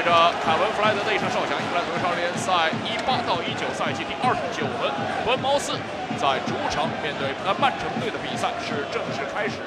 [0.00, 4.88] 随着凯文·弗莱德的一声哨响，英格兰足球超联赛一八到一九赛季第二十九轮，
[5.28, 5.76] 伯恩茅斯
[6.16, 9.60] 在主场面对呃曼城队的比赛是正式开始。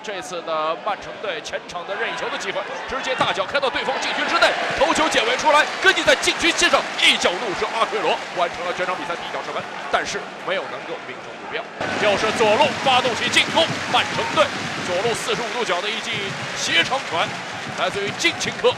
[0.00, 4.48] 这次的曼城队前场的任意球的机会，直接大脚开到对方禁区之内，
[4.80, 9.60] 头球解围出来，跟进在禁区线上一脚怒射，阿奎罗完成了全场比赛第一脚射门，
[9.92, 10.16] 但是
[10.48, 11.60] 没有能够命中目标。
[12.00, 14.48] 又是左路发动起进攻，曼城队
[14.88, 17.28] 左路四十五度角的一记斜长传，
[17.76, 18.72] 来自于金琴科。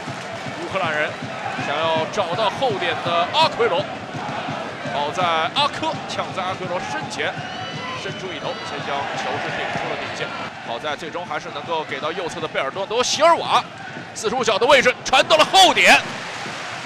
[0.67, 1.09] 乌克兰人
[1.65, 3.79] 想要找到后点的阿奎罗，
[4.93, 5.23] 好在
[5.55, 7.33] 阿科抢在阿奎罗身前，
[8.03, 10.27] 伸出一头，先将球是顶出了底线。
[10.67, 13.63] 好在最终还是能够给到右侧的贝尔多多席尔瓦，
[14.13, 15.97] 四十五角的位置传到了后点。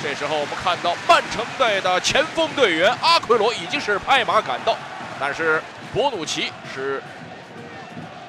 [0.03, 4.77] 这时候我们看到曼城队的前锋队员阿奎罗已经是拍马赶到，
[5.20, 5.59] 但是
[5.91, 7.02] 博努奇是。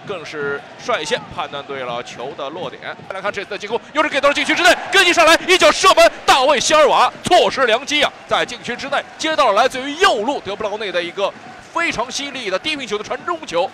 [0.06, 2.96] 更是率先判断对了球的落点。
[3.08, 11.32] 再来看这次的进攻，又是给到了禁区之内，跟进上来一脚射门，大卫希尔瓦错失良机啊，在禁区之内接到了来自于右路德布劳内的一个
[11.72, 13.70] 非常犀利的低平球的传中球。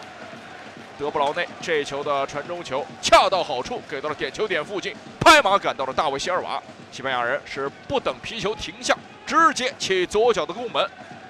[0.99, 6.61] 德布劳内这球的传中球恰到好处，给到了点球点附近，拍马赶到了大卫希尔瓦。
[6.91, 10.85] 西班牙人是不等皮球停下，直接起左脚的攻门，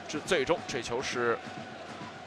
[0.08, 1.38] 这最终这球是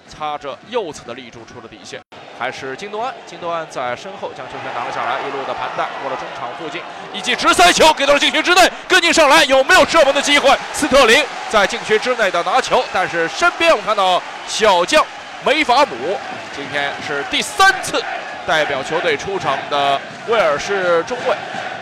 [0.08, 2.00] 擦着右侧的立柱出了底线。
[2.42, 6.82] 还是金多安，金多安在身后将球权拿了下来，一路的盘带过了中场附近，
[7.14, 10.50] 一记直塞球给到了禁区之内，跟进上来有没有射门的机会？
[10.74, 15.06] 斯特林在禁区之内的拿球，但是身边我们看到小将
[15.46, 16.18] 梅法姆，
[16.56, 18.04] 今天是第三次
[18.48, 21.36] 代表球队出场的威尔士中卫，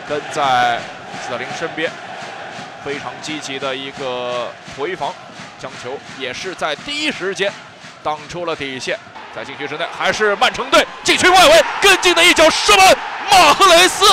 [0.09, 0.77] 跟在
[1.23, 1.89] 斯特林身边，
[2.83, 5.13] 非常积极的一个回防，
[5.57, 7.49] 将球也是在第一时间
[8.03, 8.99] 挡出了底线。
[9.35, 12.97] 在禁区之内，还是曼城队禁区外围跟进的一脚射门，
[13.29, 14.05] 马赫雷斯。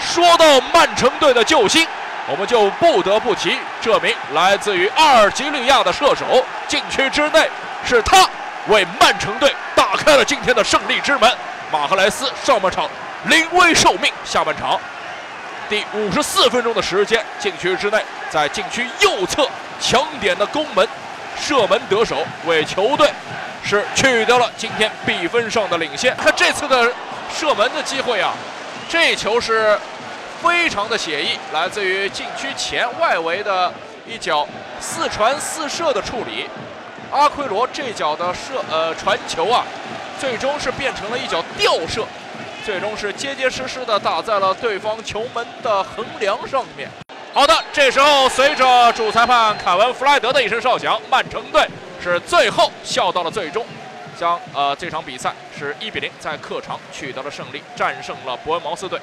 [0.00, 1.86] 说到曼城队的救星，
[2.26, 6.42] 我们就不得不提这名来自于阿尔及利亚的射手。
[6.66, 7.50] 禁区之内，
[7.84, 8.26] 是他
[8.68, 11.30] 为曼城队打开了今天的胜利之门。
[11.70, 12.88] 马赫莱斯上半场
[13.24, 14.80] 临危受命，下半场
[15.68, 19.46] 第五十四分钟的时间，禁区之内，在禁区右侧
[19.78, 20.88] 强点的攻门，
[21.38, 23.10] 射门得手，为球队。
[23.70, 26.12] 是取得了今天比分上的领先。
[26.16, 26.92] 看这次的
[27.32, 28.32] 射门的机会啊，
[28.88, 29.78] 这球是
[30.42, 33.72] 非常的写意，来自于禁区前外围的
[34.04, 34.44] 一脚
[34.80, 36.50] 四传四射的处理。
[37.12, 39.64] 阿奎罗这脚的射呃传球啊，
[40.18, 42.04] 最终是变成了一脚吊射，
[42.66, 46.88] 最终是结结实实的打在了对方球门的横梁上面。
[47.32, 51.64] 好的，这时候随着主裁判凯文·弗莱德的一声哨响，曼城队。
[52.00, 53.64] 是最后笑到了最终，
[54.18, 58.98] 将呃这场比赛是一比零在客场取得了胜利，战胜了伯恩茅斯队。